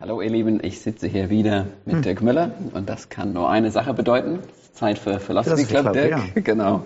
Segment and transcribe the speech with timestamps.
[0.00, 2.02] Hallo ihr Lieben, ich sitze hier wieder mit hm.
[2.02, 4.38] Dirk Müller und das kann nur eine Sache bedeuten.
[4.72, 6.10] Zeit für Philosophy Club, Club, Dirk.
[6.10, 6.20] Ja.
[6.40, 6.82] Genau.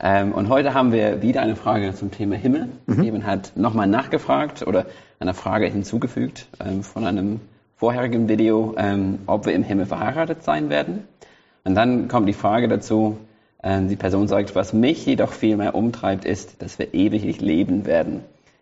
[0.00, 2.70] Ähm, und heute haben wir wieder eine Frage zum Thema Himmel.
[2.86, 3.02] Mhm.
[3.02, 4.86] Jemand hat nochmal nachgefragt oder
[5.20, 7.40] eine Frage hinzugefügt ähm, von einem
[7.76, 11.06] vorherigen Video, ähm, ob wir im Himmel verheiratet sein werden.
[11.64, 13.18] Und dann kommt die Frage dazu,
[13.62, 17.84] ähm, die Person sagt, was mich jedoch viel mehr umtreibt, ist, dass wir ewiglich leben
[17.84, 18.20] werden.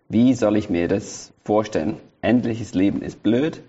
[0.09, 1.99] Wie soll ich mir das vorstellen?
[2.23, 3.63] Endliches Leben ist blöd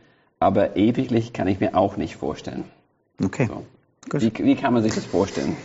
[0.46, 2.66] aber ewiglich kann ich mir auch nicht vorstellen.
[3.24, 3.48] Okay.
[3.48, 3.66] So.
[4.20, 5.58] Wie, wie, kann man sich das vorstellen?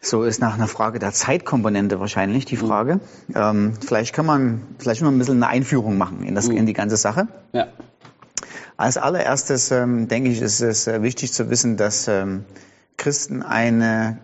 [0.00, 2.58] So ist nach einer Frage der Zeitkomponente wahrscheinlich die.
[2.58, 2.96] Frage.
[3.28, 3.34] Mhm.
[3.34, 6.58] Ähm, vielleicht kann man vielleicht mal ein bisschen eine Einführung machen in, das, mhm.
[6.58, 7.26] in die ganze Sache.
[7.54, 7.68] Ja.
[8.76, 12.44] Als allererstes ähm, denke ich, ist es äh, wichtig zu wissen, dass ähm,
[12.98, 14.18] Christen eine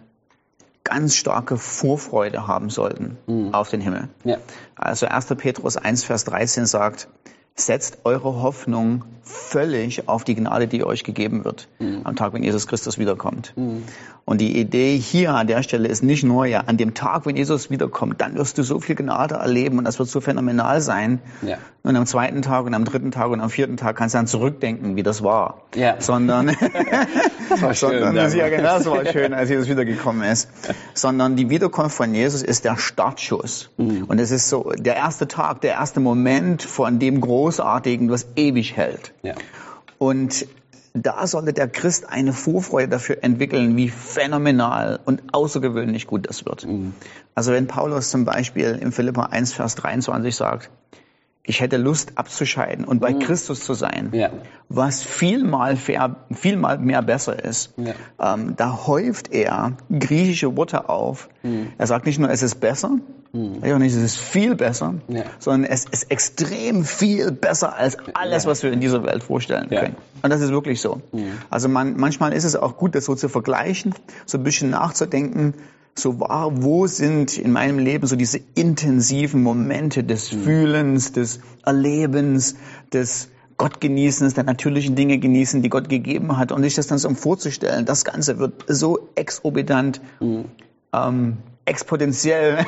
[0.84, 3.54] ganz starke Vorfreude haben sollten mhm.
[3.54, 4.08] auf den Himmel.
[4.24, 4.36] Ja.
[4.76, 5.28] Also 1.
[5.38, 7.08] Petrus 1, Vers 13 sagt,
[7.54, 12.00] setzt eure Hoffnung völlig auf die Gnade, die euch gegeben wird mhm.
[12.04, 13.52] am Tag, wenn Jesus Christus wiederkommt.
[13.56, 13.84] Mhm.
[14.24, 17.36] Und die Idee hier an der Stelle ist nicht nur, ja, an dem Tag, wenn
[17.36, 21.20] Jesus wiederkommt, dann wirst du so viel Gnade erleben und das wird so phänomenal sein.
[21.42, 21.58] Ja.
[21.82, 24.28] Und am zweiten Tag und am dritten Tag und am vierten Tag kannst du dann
[24.28, 25.62] zurückdenken, wie das war.
[25.74, 25.96] Ja.
[25.98, 26.46] Sondern,
[27.48, 30.48] das war schön, sondern, ja, genau, das war schön, als Jesus wiedergekommen ist.
[30.94, 33.70] Sondern die Wiederkunft von Jesus ist der Startschuss.
[33.76, 34.04] Mhm.
[34.04, 38.76] Und es ist so der erste Tag, der erste Moment von dem Großartigen, was ewig
[38.76, 39.12] hält.
[39.22, 39.34] Ja.
[39.98, 40.46] Und
[40.94, 46.66] da sollte der Christ eine Vorfreude dafür entwickeln, wie phänomenal und außergewöhnlich gut das wird.
[46.66, 46.92] Mhm.
[47.34, 50.70] Also wenn Paulus zum Beispiel im Philippa 1, Vers 23 sagt,
[51.44, 53.18] ich hätte Lust abzuscheiden und bei mhm.
[53.18, 54.30] Christus zu sein, ja.
[54.68, 57.74] was vielmal, vielmal mehr besser ist.
[57.76, 58.34] Ja.
[58.34, 61.28] Ähm, da häuft er griechische Worte auf.
[61.42, 61.72] Mhm.
[61.76, 62.98] Er sagt nicht nur, es ist besser,
[63.32, 63.78] mhm.
[63.78, 65.24] nicht, es ist viel besser, ja.
[65.38, 69.96] sondern es ist extrem viel besser als alles, was wir in dieser Welt vorstellen können.
[70.22, 71.00] Und das ist wirklich so.
[71.12, 71.32] Mhm.
[71.50, 73.94] Also man, manchmal ist es auch gut, das so zu vergleichen,
[74.26, 75.54] so ein bisschen nachzudenken,
[75.94, 80.42] so wahr, wo sind in meinem Leben so diese intensiven Momente des mhm.
[80.42, 82.56] Fühlens, des Erlebens,
[82.92, 83.28] des
[83.58, 87.84] Gottgenießens, der natürlichen Dinge genießen, die Gott gegeben hat und sich das dann so vorzustellen,
[87.84, 90.46] das Ganze wird so exorbitant mhm.
[90.92, 92.66] ähm, exponentiell,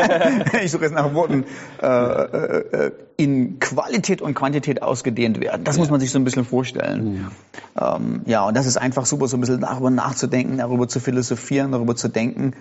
[0.64, 1.44] ich suche jetzt nach Worten,
[1.82, 5.64] äh, äh, in Qualität und Quantität ausgedehnt werden.
[5.64, 5.80] Das ja.
[5.80, 7.30] muss man sich so ein bisschen vorstellen.
[7.76, 7.96] Ja.
[7.96, 11.72] Ähm, ja, und das ist einfach super, so ein bisschen darüber nachzudenken, darüber zu philosophieren,
[11.72, 12.54] darüber zu denken.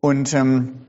[0.00, 0.87] Und ähm,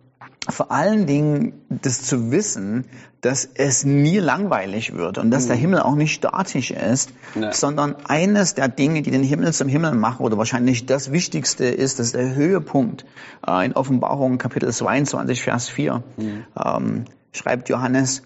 [0.51, 2.85] vor allen Dingen das zu wissen,
[3.21, 5.61] dass es nie langweilig wird und dass der mhm.
[5.61, 7.51] Himmel auch nicht statisch ist, nee.
[7.51, 11.99] sondern eines der Dinge, die den Himmel zum Himmel machen oder wahrscheinlich das Wichtigste ist,
[11.99, 13.05] das ist der Höhepunkt
[13.45, 16.45] äh, in Offenbarung Kapitel 22, Vers 4, mhm.
[16.57, 18.23] ähm, schreibt Johannes,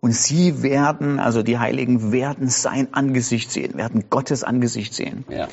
[0.00, 5.24] und sie werden, also die Heiligen werden sein Angesicht sehen, werden Gottes Angesicht sehen.
[5.28, 5.46] Ja.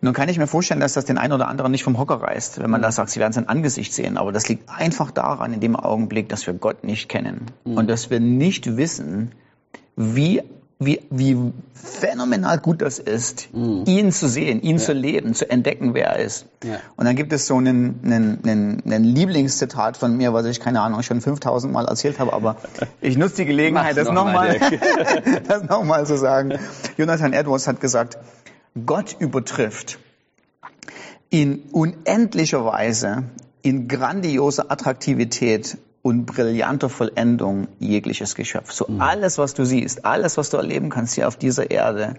[0.00, 2.60] Nun kann ich mir vorstellen, dass das den einen oder anderen nicht vom Hocker reißt,
[2.60, 2.84] wenn man mhm.
[2.84, 4.16] da sagt, sie werden sein Angesicht sehen.
[4.16, 7.76] Aber das liegt einfach daran, in dem Augenblick, dass wir Gott nicht kennen mhm.
[7.76, 9.32] und dass wir nicht wissen,
[9.96, 10.42] wie
[10.80, 11.36] wie, wie
[11.74, 13.82] phänomenal gut das ist, mhm.
[13.86, 14.82] ihn zu sehen, ihn ja.
[14.82, 16.46] zu leben, zu entdecken, wer er ist.
[16.62, 16.76] Ja.
[16.96, 20.80] Und dann gibt es so einen, einen, einen, einen Lieblingszitat von mir, was ich, keine
[20.80, 22.56] Ahnung, schon 5000 Mal erzählt habe, aber
[23.00, 26.58] ich nutze die Gelegenheit, das nochmal noch das noch mal zu sagen.
[26.96, 28.18] Jonathan Edwards hat gesagt,
[28.86, 29.98] Gott übertrifft
[31.30, 33.24] in unendlicher Weise,
[33.62, 38.72] in grandioser Attraktivität und brillanter Vollendung jegliches Geschöpf.
[38.72, 39.00] So mhm.
[39.00, 42.14] alles, was du siehst, alles, was du erleben kannst hier auf dieser Erde,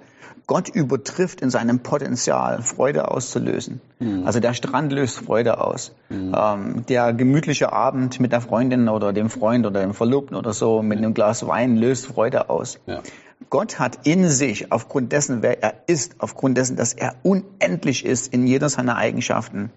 [0.45, 3.81] Gott übertrifft in seinem Potenzial, Freude auszulösen.
[3.99, 4.25] Mhm.
[4.25, 5.91] Also der Strand löst Freude aus.
[6.09, 6.35] Mhm.
[6.35, 10.81] Ähm, der gemütliche Abend mit der Freundin oder dem Freund oder dem Verlobten oder so
[10.81, 12.79] mit einem Glas Wein löst Freude aus.
[12.87, 13.01] Ja.
[13.49, 18.31] Gott hat in sich, aufgrund dessen, wer er ist, aufgrund dessen, dass er unendlich ist
[18.33, 19.71] in jeder seiner Eigenschaften,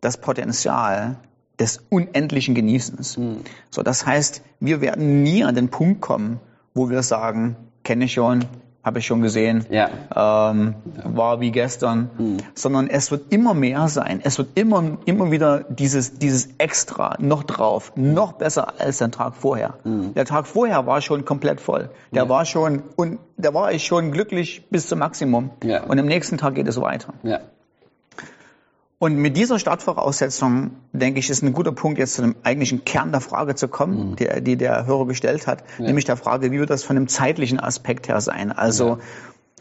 [0.00, 1.16] das Potenzial
[1.58, 3.16] des unendlichen Genießens.
[3.16, 3.38] Mhm.
[3.70, 6.40] So, das heißt, wir werden nie an den Punkt kommen,
[6.74, 8.44] wo wir sagen, kenne ich schon,
[8.84, 9.90] habe ich schon gesehen, ja.
[10.14, 12.36] Ähm, war wie gestern, mhm.
[12.54, 14.20] sondern es wird immer mehr sein.
[14.22, 19.34] Es wird immer, immer wieder dieses, dieses Extra noch drauf, noch besser als der Tag
[19.34, 19.74] vorher.
[19.84, 20.14] Mhm.
[20.14, 21.90] Der Tag vorher war schon komplett voll.
[22.12, 22.28] Der ja.
[22.28, 25.50] war schon, und da war ich schon glücklich bis zum Maximum.
[25.64, 25.84] Ja.
[25.84, 27.14] Und am nächsten Tag geht es weiter.
[27.22, 27.40] Ja.
[29.00, 33.12] Und mit dieser Startvoraussetzung, denke ich, ist ein guter Punkt, jetzt zu dem eigentlichen Kern
[33.12, 34.16] der Frage zu kommen, mhm.
[34.16, 35.86] die, die, der Hörer gestellt hat, ja.
[35.86, 38.50] nämlich der Frage, wie wird das von dem zeitlichen Aspekt her sein?
[38.50, 38.98] Also,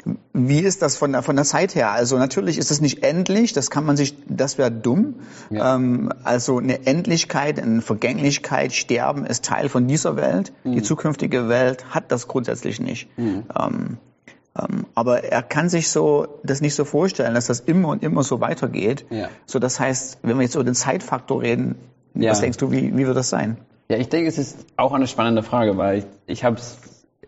[0.05, 0.13] ja.
[0.33, 1.91] wie ist das von der, von der Zeit her?
[1.91, 5.19] Also natürlich ist es nicht endlich, das kann man sich, das wäre dumm.
[5.51, 5.75] Ja.
[5.75, 10.51] Ähm, also eine Endlichkeit, eine Vergänglichkeit, Sterben ist Teil von dieser Welt.
[10.63, 10.71] Mhm.
[10.71, 13.07] Die zukünftige Welt hat das grundsätzlich nicht.
[13.19, 13.43] Mhm.
[13.55, 13.97] Ähm,
[14.95, 18.39] aber er kann sich so das nicht so vorstellen, dass das immer und immer so
[18.41, 19.05] weitergeht.
[19.09, 19.29] Ja.
[19.45, 21.75] So, das heißt, wenn wir jetzt über den Zeitfaktor reden,
[22.13, 22.31] ja.
[22.31, 23.57] was denkst du, wie, wie wird das sein?
[23.89, 26.77] Ja, ich denke, es ist auch eine spannende Frage, weil ich, ich habe es,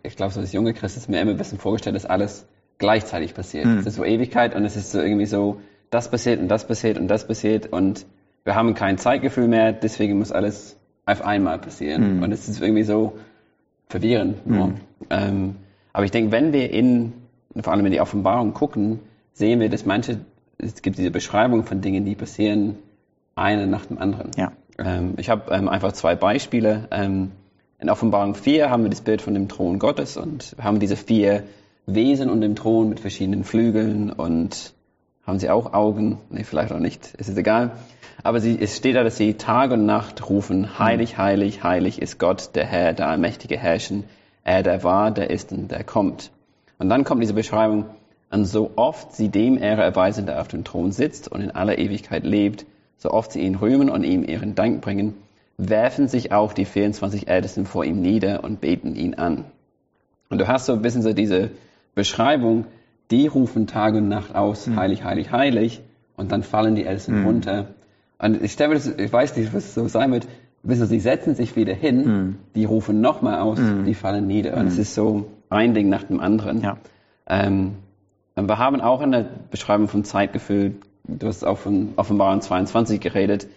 [0.04, 2.46] ich glaube, so als junge Christ ist mir immer ein bisschen vorgestellt, dass alles
[2.78, 3.66] gleichzeitig passiert.
[3.66, 3.80] Mhm.
[3.80, 6.98] Es ist so Ewigkeit und es ist so irgendwie so, das passiert und das passiert
[6.98, 8.06] und das passiert und
[8.44, 12.18] wir haben kein Zeitgefühl mehr, deswegen muss alles auf einmal passieren.
[12.18, 12.24] Mhm.
[12.24, 13.18] Und es ist irgendwie so
[13.88, 14.46] verwirrend.
[14.46, 14.76] Mhm.
[15.10, 15.56] Ähm,
[15.94, 17.14] aber ich denke, wenn wir in,
[17.62, 19.00] vor allem in die Offenbarung gucken,
[19.34, 20.20] sehen wir, dass manche,
[20.58, 22.78] es gibt diese Beschreibung von Dingen, die passieren,
[23.36, 24.32] eine nach dem anderen.
[24.38, 24.52] Ja.
[24.78, 26.88] Ähm, ich habe ähm, einfach zwei Beispiele.
[26.92, 27.32] Ähm,
[27.80, 30.98] in Offenbarung 4 haben wir das Bild von dem Thron Gottes und wir haben diese
[30.98, 31.44] vier
[31.86, 34.74] Wesen und dem Thron mit verschiedenen Flügeln und
[35.26, 36.18] haben sie auch Augen?
[36.30, 37.72] Nee, vielleicht auch nicht, es ist egal.
[38.22, 42.20] Aber sie, es steht da, dass sie Tag und Nacht rufen, heilig, heilig, heilig ist
[42.20, 44.04] Gott, der Herr, der allmächtige Herrschen,
[44.44, 46.32] er, der war, der ist und der kommt.
[46.80, 47.86] Und dann kommt diese Beschreibung,
[48.32, 51.78] und so oft sie dem Ehre erweisen, der auf dem Thron sitzt und in aller
[51.78, 52.66] Ewigkeit lebt,
[52.98, 55.16] so oft sie ihn rühmen und ihm ihren Dank bringen,
[55.58, 59.46] werfen sich auch die 24 Ältesten vor ihm nieder und beten ihn an.
[60.30, 61.52] Und du hast so ein bisschen so diese
[61.96, 62.66] Beschreibung,
[63.10, 64.76] die rufen Tag und Nacht aus, mhm.
[64.76, 65.82] heilig, heilig, heilig,
[66.16, 67.26] und dann fallen die Ältesten mhm.
[67.26, 67.68] runter.
[68.20, 70.28] Und ich stelle mir das, ich weiß nicht, was es so sein wird,
[70.62, 72.36] wissen Sie, setzen sich wieder hin, mhm.
[72.56, 73.86] die rufen nochmal aus, mhm.
[73.86, 74.56] die fallen nieder.
[74.56, 74.82] Und es mhm.
[74.82, 76.62] ist so ein Ding nach dem anderen.
[76.62, 76.78] Ja.
[77.28, 77.76] Ähm,
[78.36, 83.48] wir haben auch in der Beschreibung von Zeitgefühl, du hast auch von Offenbarung 22 geredet,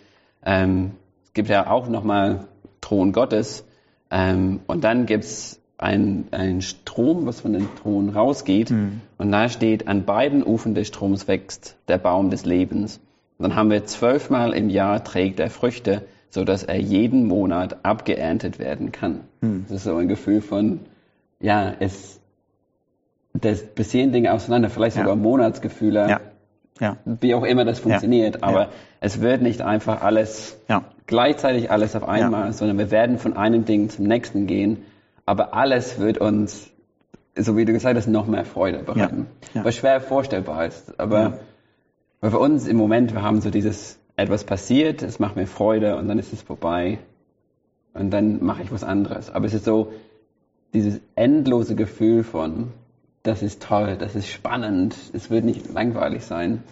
[0.44, 0.93] ähm,
[1.25, 2.49] es gibt ja auch nochmal
[2.81, 3.65] Thron Gottes
[4.11, 9.00] ähm, und dann gibt es ein, ein Strom, was von dem Thron rausgeht mhm.
[9.19, 13.00] und da steht, an beiden Ufern des Stroms wächst der Baum des Lebens.
[13.38, 16.03] Und dann haben wir zwölfmal im Jahr trägt er Früchte
[16.33, 19.21] so dass er jeden Monat abgeerntet werden kann.
[19.43, 19.67] Hm.
[19.69, 20.81] Das ist so ein Gefühl von,
[21.43, 22.21] ja, es,
[23.35, 25.03] das passieren Dinge auseinander, vielleicht ja.
[25.03, 26.21] sogar Monatsgefühle, ja.
[26.81, 26.97] Ja.
[27.05, 30.59] wie auch immer das funktioniert, aber es wird nicht einfach alles
[31.06, 34.83] gleichzeitig alles auf einmal, sondern wir werden von einem Ding zum nächsten gehen,
[35.27, 36.71] aber alles wird uns,
[37.37, 41.38] so wie du gesagt hast, noch mehr Freude bereiten, was schwer vorstellbar ist, aber
[42.21, 46.09] für uns im Moment, wir haben so dieses etwas passiert, es macht mir Freude und
[46.09, 46.99] dann ist es vorbei.
[47.95, 49.31] Und dann mache ich was anderes.
[49.31, 49.93] Aber es ist so
[50.73, 52.73] dieses endlose Gefühl von,
[53.23, 56.63] das ist toll, das ist spannend, es wird nicht langweilig sein.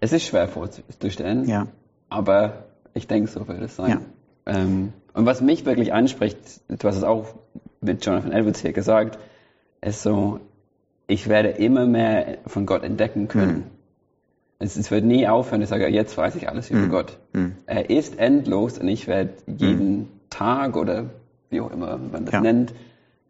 [0.00, 1.68] Es ist schwer vorzustellen, ja.
[2.08, 4.00] aber ich denke, so wird es sein.
[4.46, 4.54] Ja.
[4.54, 7.34] Ähm, und was mich wirklich anspricht, du hast es auch
[7.80, 9.18] mit Jonathan Edwards hier gesagt,
[9.80, 10.40] ist so,
[11.06, 13.56] ich werde immer mehr von Gott entdecken können.
[13.56, 13.64] Mhm.
[14.58, 16.90] Es, es, wird nie aufhören, ich sage, jetzt weiß ich alles über mhm.
[16.90, 17.18] Gott.
[17.32, 17.56] Mhm.
[17.66, 20.08] Er ist endlos und ich werde jeden mhm.
[20.30, 21.10] Tag oder
[21.50, 22.40] wie auch immer man das ja.
[22.40, 22.74] nennt,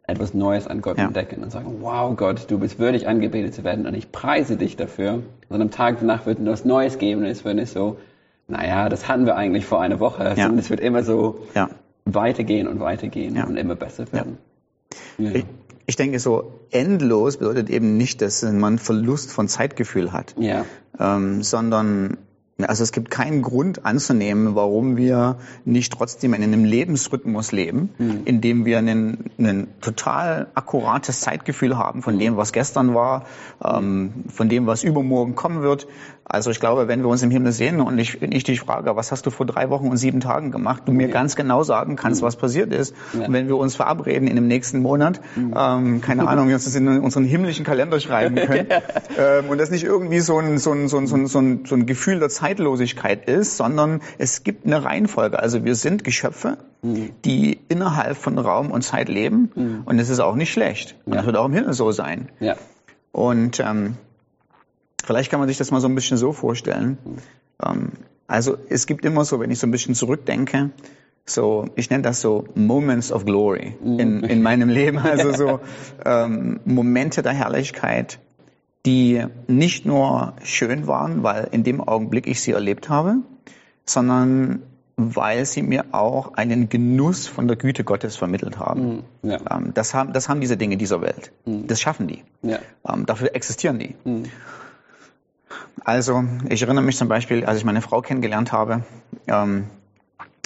[0.06, 1.06] etwas Neues an Gott ja.
[1.06, 4.76] entdecken und sagen, wow Gott, du bist würdig angebetet zu werden und ich preise dich
[4.76, 5.22] dafür.
[5.48, 7.96] Und am Tag danach wird etwas Neues geben und es wird nicht so,
[8.46, 10.34] naja, das hatten wir eigentlich vor einer Woche, ja.
[10.34, 11.70] sondern es wird immer so ja.
[12.04, 14.38] weitergehen und weitergehen und immer besser werden.
[15.16, 15.44] Ich,
[15.86, 20.34] ich denke, so endlos bedeutet eben nicht, dass man Verlust von Zeitgefühl hat,
[20.98, 22.18] ähm, sondern
[22.62, 28.22] also es gibt keinen Grund anzunehmen, warum wir nicht trotzdem in einem Lebensrhythmus leben, mhm.
[28.26, 33.24] in dem wir ein, total akkurates Zeitgefühl haben von dem, was gestern war,
[33.64, 35.88] ähm, von dem, was übermorgen kommen wird.
[36.26, 39.12] Also ich glaube, wenn wir uns im Himmel sehen und ich, ich dich frage, was
[39.12, 42.22] hast du vor drei Wochen und sieben Tagen gemacht, du mir ganz genau sagen kannst,
[42.22, 42.26] mhm.
[42.26, 42.94] was passiert ist.
[43.12, 43.26] Ja.
[43.26, 45.54] Und wenn wir uns verabreden in dem nächsten Monat, mhm.
[45.56, 48.68] ähm, keine Ahnung, wir uns das in unseren himmlischen Kalender schreiben können
[49.18, 51.26] ähm, und das nicht irgendwie so ein, so ein, so ein, so ein,
[51.66, 55.38] so ein, Gefühl der Zeitlosigkeit ist, sondern es gibt eine Reihenfolge.
[55.38, 57.10] Also wir sind Geschöpfe, mhm.
[57.24, 59.82] die innerhalb von Raum und Zeit leben mhm.
[59.84, 60.96] und es ist auch nicht schlecht.
[61.04, 61.18] Und ja.
[61.18, 62.28] das wird auch im Himmel so sein.
[62.40, 62.56] Ja.
[63.12, 63.96] Und ähm,
[65.04, 66.98] Vielleicht kann man sich das mal so ein bisschen so vorstellen.
[67.62, 67.92] Ähm,
[68.26, 70.70] also es gibt immer so, wenn ich so ein bisschen zurückdenke,
[71.26, 75.60] so, ich nenne das so Moments of Glory in, in meinem Leben, also so
[76.04, 78.18] ähm, Momente der Herrlichkeit,
[78.86, 83.16] die nicht nur schön waren, weil in dem Augenblick ich sie erlebt habe,
[83.86, 84.62] sondern
[84.96, 89.04] weil sie mir auch einen Genuss von der Güte Gottes vermittelt haben.
[89.22, 89.30] Mhm.
[89.30, 89.38] Ja.
[89.50, 91.32] Ähm, das, haben das haben diese Dinge dieser Welt.
[91.44, 91.66] Mhm.
[91.66, 92.22] Das schaffen die.
[92.42, 92.58] Ja.
[92.88, 93.94] Ähm, dafür existieren die.
[94.04, 94.24] Mhm.
[95.84, 98.84] Also ich erinnere mich zum Beispiel, als ich meine Frau kennengelernt habe,
[99.26, 99.64] ähm,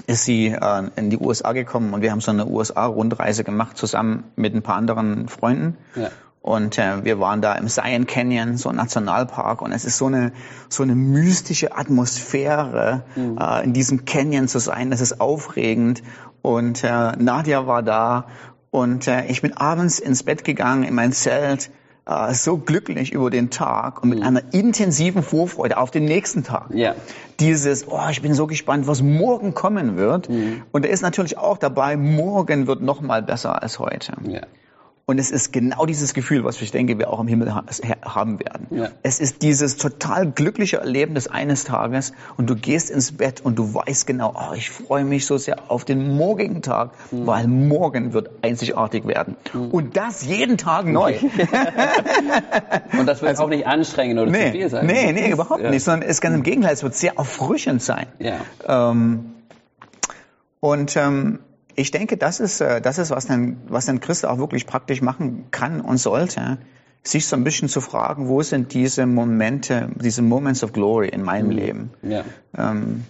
[0.06, 4.24] ist sie äh, in die USA gekommen und wir haben so eine USA-Rundreise gemacht zusammen
[4.36, 5.76] mit ein paar anderen Freunden.
[5.94, 6.10] Ja.
[6.40, 10.06] Und äh, wir waren da im Zion Canyon, so ein Nationalpark, und es ist so
[10.06, 10.32] eine
[10.68, 13.38] so eine mystische Atmosphäre, mhm.
[13.38, 14.90] äh, in diesem Canyon zu sein.
[14.90, 16.02] Das ist aufregend.
[16.42, 18.26] Und äh, Nadia war da
[18.70, 21.70] und äh, ich bin abends ins Bett gegangen in mein Zelt
[22.06, 24.26] äh, so glücklich über den Tag und mit mhm.
[24.26, 26.68] einer intensiven Vorfreude auf den nächsten Tag.
[26.72, 26.94] Ja.
[27.40, 30.28] Dieses, oh, ich bin so gespannt, was morgen kommen wird.
[30.28, 30.62] Mhm.
[30.72, 34.14] Und er ist natürlich auch dabei, morgen wird noch mal besser als heute.
[34.26, 34.40] Ja.
[35.08, 37.64] Und es ist genau dieses Gefühl, was ich denke, wir auch im Himmel ha
[38.02, 38.66] haben werden.
[38.68, 38.90] Ja.
[39.02, 43.72] Es ist dieses total glückliche Erlebnis eines Tages und du gehst ins Bett und du
[43.72, 47.26] weißt genau, oh, ich freue mich so sehr auf den morgigen Tag, mhm.
[47.26, 49.36] weil morgen wird einzigartig werden.
[49.54, 49.70] Mhm.
[49.70, 51.14] Und das jeden Tag neu.
[52.98, 54.84] und das wird also, auch nicht anstrengend oder nee, zu viel sein.
[54.84, 55.70] Nee, nee, überhaupt ja.
[55.70, 58.08] nicht, sondern es kann im Gegenteil, es wird sehr erfrischend sein.
[58.18, 58.40] Ja.
[58.66, 59.32] Ähm,
[60.60, 61.38] und ähm,
[61.78, 65.00] ich denke, das ist, äh, das ist, was ein, was ein Christ auch wirklich praktisch
[65.00, 66.58] machen kann und sollte,
[67.04, 71.22] sich so ein bisschen zu fragen, wo sind diese Momente, diese Moments of Glory in
[71.22, 71.52] meinem mhm.
[71.52, 71.90] Leben?
[72.02, 72.24] Ja.
[72.56, 73.04] Ähm,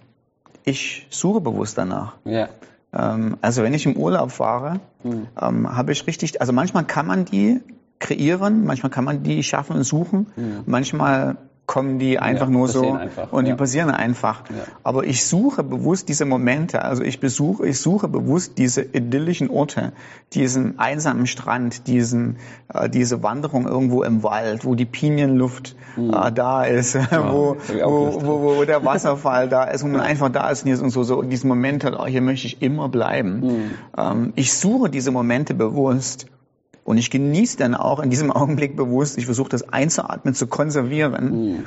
[0.65, 2.17] ich suche bewusst danach.
[2.25, 2.49] Ja.
[2.93, 5.27] Ähm, also wenn ich im Urlaub fahre, mhm.
[5.41, 7.61] ähm, habe ich richtig, also manchmal kann man die
[7.99, 10.63] kreieren, manchmal kann man die schaffen und suchen, mhm.
[10.67, 11.37] manchmal
[11.69, 13.57] kommen die einfach ja, nur so einfach, und die ja.
[13.57, 14.43] passieren einfach.
[14.49, 14.65] Ja.
[14.83, 19.93] Aber ich suche bewusst diese Momente, also ich besuche, ich suche bewusst diese idyllischen Orte,
[20.33, 22.37] diesen einsamen Strand, diesen,
[22.73, 26.15] äh, diese Wanderung irgendwo im Wald, wo die Pinienluft mhm.
[26.15, 30.49] äh, da ist, wo, wo, wo, wo, der Wasserfall da ist, wo man einfach da
[30.49, 33.41] ist und so, so diesen Moment hat, oh, hier möchte ich immer bleiben.
[33.41, 33.71] Mhm.
[33.97, 36.29] Ähm, ich suche diese Momente bewusst
[36.89, 41.49] und ich genieße dann auch in diesem Augenblick bewusst, ich versuche das einzuatmen, zu konservieren
[41.49, 41.67] mhm.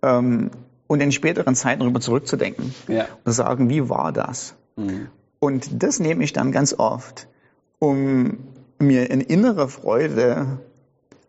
[0.00, 0.50] ähm,
[0.86, 3.02] und in späteren Zeiten darüber zurückzudenken ja.
[3.02, 4.54] und zu sagen, wie war das?
[4.76, 5.08] Mhm.
[5.38, 7.28] Und das nehme ich dann ganz oft,
[7.78, 8.38] um
[8.78, 10.60] mir in innere Freude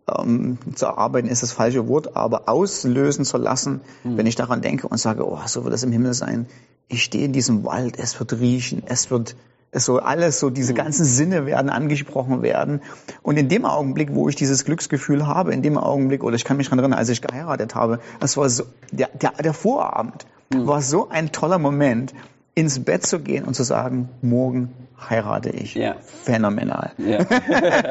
[0.08, 4.16] ähm, zu erarbeiten, ist das falsche Wort, aber auslösen zu lassen, mhm.
[4.16, 6.46] wenn ich daran denke und sage, oh, so wird es im Himmel sein.
[6.88, 9.36] Ich stehe in diesem Wald, es wird riechen, es wird
[9.76, 10.78] es soll alles so, diese mhm.
[10.78, 12.82] ganzen Sinne werden angesprochen werden.
[13.22, 16.56] Und in dem Augenblick, wo ich dieses Glücksgefühl habe, in dem Augenblick, oder ich kann
[16.56, 20.66] mich daran erinnern, als ich geheiratet habe, das war so, der, der, der Vorabend mhm.
[20.66, 22.14] war so ein toller Moment,
[22.56, 24.74] ins Bett zu gehen und zu sagen, morgen
[25.10, 25.76] heirate ich.
[25.76, 25.98] Ja.
[26.24, 26.94] Phänomenal.
[26.98, 27.26] Ja.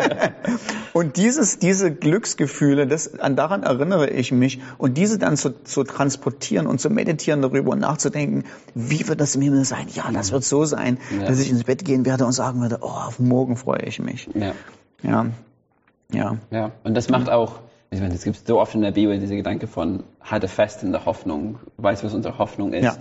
[0.94, 5.84] und dieses, diese Glücksgefühle, das, an daran erinnere ich mich und diese dann zu, zu
[5.84, 8.44] transportieren und zu meditieren darüber und nachzudenken,
[8.74, 9.86] wie wird das im Himmel sein?
[9.92, 11.26] Ja, das wird so sein, ja.
[11.26, 14.28] dass ich ins Bett gehen werde und sagen werde, oh, auf morgen freue ich mich.
[14.34, 14.52] Ja.
[15.02, 15.26] Ja.
[16.10, 16.36] Ja.
[16.50, 16.70] ja.
[16.84, 19.66] Und das macht auch, ich meine, es gibt so oft in der Bibel diese Gedanke
[19.66, 22.84] von, halte fest in der Hoffnung, weiß, was unsere Hoffnung ist.
[22.84, 22.96] Ja.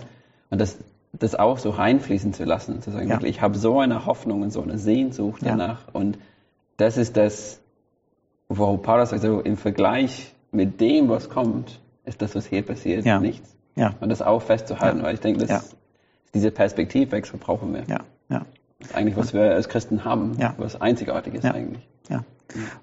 [0.49, 0.77] Und das,
[1.13, 3.15] das auch so reinfließen zu lassen, zu sagen, ja.
[3.15, 5.87] wirklich, ich habe so eine Hoffnung und so eine Sehnsucht danach.
[5.87, 5.93] Ja.
[5.93, 6.17] Und
[6.77, 7.59] das ist das,
[8.49, 13.05] wo Paulus sagt, also im Vergleich mit dem, was kommt, ist das, was hier passiert,
[13.05, 13.19] ja.
[13.19, 13.55] nichts.
[13.75, 13.93] Ja.
[13.99, 15.75] Und das auch festzuhalten, weil ich denke, das,
[16.33, 17.83] diese Perspektivwechsel brauchen wir.
[17.87, 17.99] Ja.
[18.29, 18.45] Ja.
[18.79, 20.55] Das ist eigentlich, was wir als Christen haben, ja.
[20.57, 21.87] was einzigartig ist eigentlich.
[22.09, 22.23] Ja.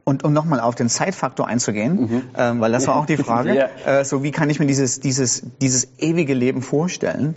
[0.04, 2.22] Und um nochmal auf den Zeitfaktor einzugehen, mhm.
[2.36, 4.00] ähm, weil das war auch die Frage, ja.
[4.00, 7.36] äh, so wie kann ich mir dieses, dieses, dieses ewige Leben vorstellen?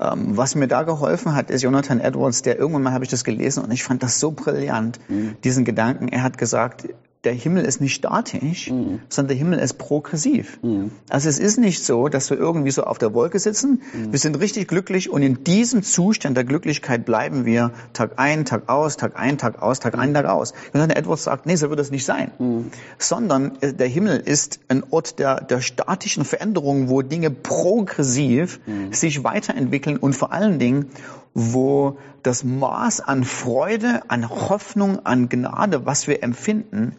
[0.00, 3.22] Ähm, was mir da geholfen hat, ist Jonathan Edwards, der irgendwann mal habe ich das
[3.22, 5.36] gelesen und ich fand das so brillant, mhm.
[5.44, 6.08] diesen Gedanken.
[6.08, 6.88] Er hat gesagt,
[7.24, 9.00] der Himmel ist nicht statisch, mhm.
[9.10, 10.58] sondern der Himmel ist progressiv.
[10.62, 10.90] Mhm.
[11.10, 13.82] Also es ist nicht so, dass wir irgendwie so auf der Wolke sitzen.
[13.92, 14.12] Mhm.
[14.12, 18.70] Wir sind richtig glücklich und in diesem Zustand der Glücklichkeit bleiben wir Tag ein, Tag
[18.70, 20.52] aus, Tag ein, Tag aus, Tag ein, Tag aus.
[20.72, 22.30] Und dann Edwards sagt, nee, so wird das nicht sein.
[22.38, 22.70] Mhm.
[22.96, 28.94] Sondern äh, der Himmel ist ein Ort der, der statischen Veränderung, wo Dinge progressiv mhm.
[28.94, 30.86] sich weiterentwickeln und vor allen Dingen
[31.32, 36.96] wo das Maß an Freude, an Hoffnung, an Gnade, was wir empfinden,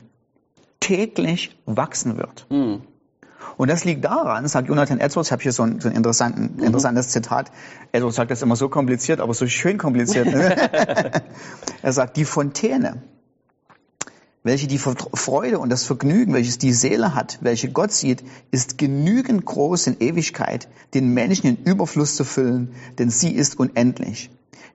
[0.82, 2.46] täglich wachsen wird.
[2.50, 2.82] Mhm.
[3.58, 6.56] Und das liegt daran, sagt Jonathan Edwards, ich habe hier so ein, so ein interessanten,
[6.58, 6.64] mhm.
[6.64, 7.52] interessantes Zitat,
[7.92, 10.28] Edwards sagt das immer so kompliziert, aber so schön kompliziert.
[11.84, 13.02] Er sagt, die Fontäne,
[14.44, 19.46] welche die Freude und das Vergnügen, welches die Seele hat, welche Gott sieht, ist genügend
[19.46, 24.32] groß in Ewigkeit, den Menschen in Überfluss zu füllen, denn sie ist unendlich.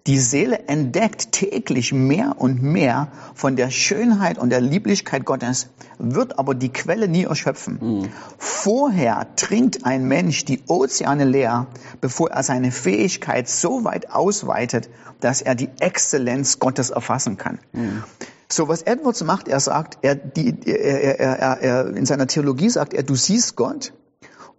[0.07, 6.39] Die Seele entdeckt täglich mehr und mehr von der Schönheit und der Lieblichkeit Gottes, wird
[6.39, 7.79] aber die Quelle nie erschöpfen.
[7.81, 8.09] Mhm.
[8.39, 11.67] Vorher trinkt ein Mensch die Ozeane leer,
[12.01, 14.89] bevor er seine Fähigkeit so weit ausweitet,
[15.21, 17.59] dass er die Exzellenz Gottes erfassen kann.
[17.73, 18.05] Mhm.
[18.49, 22.71] So, was Edwards macht, er sagt, er, die, er, er, er, er, in seiner Theologie
[22.71, 23.93] sagt er, du siehst Gott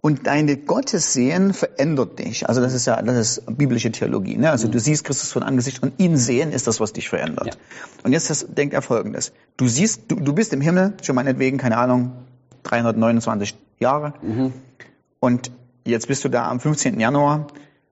[0.00, 2.48] Und deine Gottessehen verändert dich.
[2.48, 4.36] Also das ist ja, das ist biblische Theologie.
[4.36, 4.50] Ne?
[4.50, 4.72] Also mhm.
[4.72, 7.54] du siehst Christus von Angesicht und ihn sehen ist das, was dich verändert.
[7.54, 7.60] Ja.
[8.04, 9.32] Und jetzt das, denkt er Folgendes.
[9.56, 12.12] Du siehst, du, du bist im Himmel, schon meinetwegen, keine Ahnung,
[12.62, 14.14] 329 Jahre.
[14.22, 14.52] Mhm.
[15.18, 15.50] Und
[15.84, 17.00] jetzt bist du da am 15.
[17.00, 17.48] Januar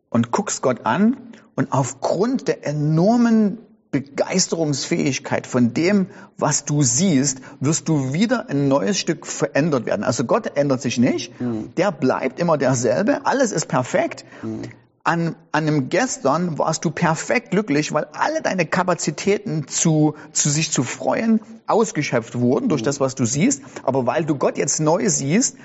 [0.09, 1.17] und guckst Gott an
[1.57, 3.59] und aufgrund der enormen
[4.01, 10.05] Begeisterungsfähigkeit von dem, was du siehst, wirst du wieder ein neues Stück verändert werden.
[10.05, 11.75] Also Gott ändert sich nicht, mhm.
[11.77, 14.27] der bleibt immer derselbe, alles ist perfekt.
[14.43, 14.63] Mhm.
[15.03, 20.73] An, an einem Gestern warst du perfekt glücklich, weil alle deine Kapazitäten zu, zu sich
[20.73, 22.87] zu freuen ausgeschöpft wurden durch mhm.
[22.87, 23.63] das, was du siehst.
[23.83, 25.57] Aber weil du Gott jetzt neu siehst,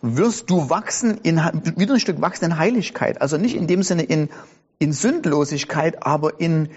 [0.00, 1.40] wirst du wachsen in,
[1.76, 3.20] wieder ein Stück wachsen in Heiligkeit.
[3.20, 4.28] Also nicht in dem Sinne in,
[4.78, 6.68] in Sündlosigkeit, aber in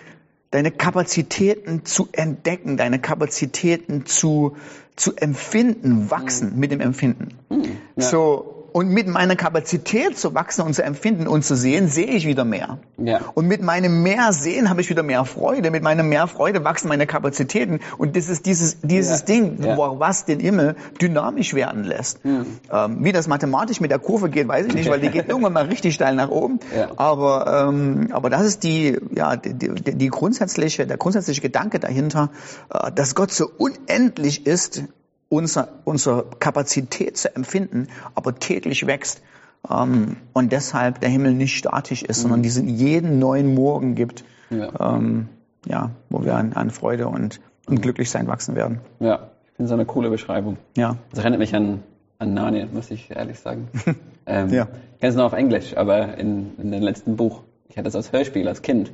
[0.51, 4.57] deine Kapazitäten zu entdecken, deine Kapazitäten zu,
[4.95, 6.59] zu empfinden, wachsen mhm.
[6.59, 7.29] mit dem Empfinden.
[7.49, 7.77] Mhm.
[7.95, 8.03] Ja.
[8.03, 12.25] So, und mit meiner Kapazität zu wachsen und zu empfinden und zu sehen, sehe ich
[12.25, 12.77] wieder mehr.
[12.97, 13.19] Ja.
[13.33, 15.71] Und mit meinem mehr Sehen habe ich wieder mehr Freude.
[15.71, 17.79] Mit meiner mehr Freude wachsen meine Kapazitäten.
[17.97, 19.25] Und das ist dieses, dieses ja.
[19.25, 19.77] Ding, ja.
[19.77, 22.23] was den Himmel dynamisch werden lässt.
[22.23, 22.45] Mhm.
[22.71, 25.53] Ähm, wie das mathematisch mit der Kurve geht, weiß ich nicht, weil die geht irgendwann
[25.53, 26.59] mal richtig steil nach oben.
[26.95, 32.29] Aber, ähm, aber das ist die, ja, die, die, die grundsätzliche, der grundsätzliche Gedanke dahinter,
[32.73, 34.83] äh, dass Gott so unendlich ist
[35.31, 39.21] unser, unsere Kapazität zu empfinden, aber täglich wächst.
[39.69, 42.21] Ähm, und deshalb der Himmel nicht statisch ist, mhm.
[42.21, 45.29] sondern diesen jeden neuen Morgen gibt, ja, ähm,
[45.65, 48.81] ja wo wir an, an Freude und, und Glücklichsein wachsen werden.
[48.99, 50.57] Ja, ich finde es eine coole Beschreibung.
[50.75, 50.97] Ja.
[51.11, 51.81] Das erinnert mich an,
[52.19, 53.69] an Narnia, muss ich ehrlich sagen.
[54.25, 54.67] ähm, ja.
[54.95, 57.95] Ich kenne es noch auf Englisch, aber in, in dem letzten Buch, ich hatte es
[57.95, 58.89] als Hörspiel als Kind.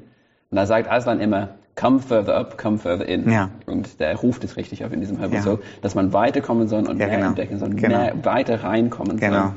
[0.52, 3.32] Und da sagt Aslan immer, come further up, come further in.
[3.32, 3.52] Ja.
[3.66, 7.08] Und der ruft es richtig auf in diesem so, dass man weiterkommen soll und mehr
[7.08, 7.28] genau.
[7.28, 7.98] entdecken soll, genau.
[7.98, 9.44] mehr weiter reinkommen genau.
[9.44, 9.54] soll.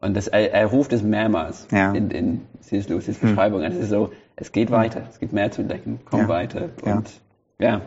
[0.00, 2.88] Und das, er, er ruft es mehrmals in, in C.S.
[2.88, 3.30] Lewis' hm.
[3.30, 3.62] Beschreibung.
[3.62, 3.72] Hm.
[3.72, 6.68] Es ist so, es geht weiter, es gibt mehr zu entdecken, komm weiter.
[6.82, 7.10] Und
[7.58, 7.80] ja.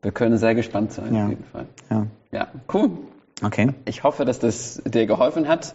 [0.00, 1.66] wir können sehr gespannt sein, auf jeden Fall.
[1.90, 2.06] Ja.
[2.30, 2.90] ja, cool.
[3.42, 3.70] Okay.
[3.86, 5.74] Ich hoffe, dass das dir geholfen hat.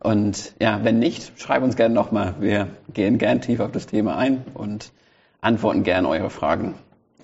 [0.00, 2.36] Und ja, wenn nicht, schreib uns gerne nochmal.
[2.38, 4.92] Wir gehen gern tief auf das Thema ein und
[5.40, 6.74] antworten gerne eure Fragen.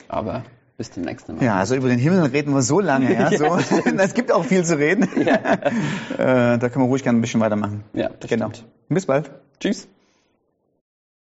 [0.09, 0.44] Aber
[0.76, 1.44] bis zum nächsten Mal.
[1.44, 3.12] Ja, also über den Himmel reden wir so lange.
[3.12, 3.56] Ja, so.
[3.99, 5.09] es gibt auch viel zu reden.
[5.25, 5.35] Ja.
[6.54, 7.85] äh, da können wir ruhig gerne ein bisschen weitermachen.
[7.92, 8.50] Ja, das genau.
[8.50, 8.68] Stimmt.
[8.89, 9.30] Bis bald.
[9.60, 9.89] Tschüss.